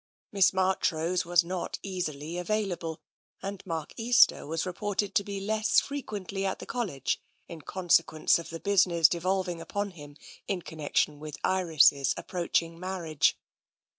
[0.31, 2.99] Miss Marchrose was not easily available,
[3.43, 8.49] and Mark Easter was reported to be less frequently at the College in consequence of
[8.49, 10.17] the business devolving upon him
[10.47, 13.37] in connection with Iris' approaching marriage.